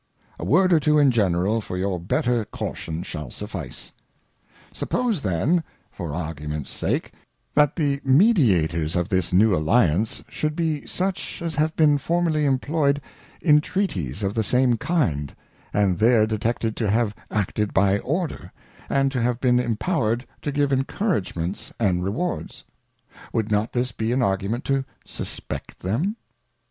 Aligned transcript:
A 0.39 0.43
word 0.43 0.73
or 0.73 0.79
two 0.79 0.97
in 0.97 1.11
general, 1.11 1.61
for 1.61 1.77
your 1.77 1.99
better 1.99 2.43
caution, 2.43 3.03
shall 3.03 3.29
suf&ce: 3.29 3.91
Suppose 4.73 5.21
then, 5.21 5.63
for 5.91 6.11
Argument's 6.11 6.71
sake, 6.71 7.11
that 7.53 7.75
the 7.75 8.01
Mediators 8.03 8.95
of 8.95 9.09
this 9.09 9.31
new 9.31 9.55
Alliance, 9.55 10.23
should 10.27 10.55
be 10.55 10.87
such 10.87 11.39
as 11.43 11.53
have 11.53 11.75
been 11.75 11.99
formerly 11.99 12.45
imployed 12.45 12.99
in 13.41 13.61
Treaties 13.61 14.23
of 14.23 14.33
the 14.33 14.41
same 14.41 14.75
kind, 14.75 15.35
and 15.71 15.99
there 15.99 16.25
detected 16.25 16.75
to 16.77 16.89
have 16.89 17.13
Acted 17.29 17.71
by 17.71 17.99
Order, 17.99 18.51
and 18.89 19.11
to 19.11 19.21
have 19.21 19.39
been 19.39 19.59
Impower'd 19.59 20.25
to 20.41 20.51
give 20.51 20.71
Encouragements 20.73 21.71
and 21.79 22.03
Rewards. 22.03 22.63
Would 23.33 23.51
not 23.51 23.71
this 23.71 23.91
be 23.91 24.11
an 24.11 24.23
Argument 24.23 24.65
to 24.65 24.83
suspect 25.05 25.81
them 25.81 26.15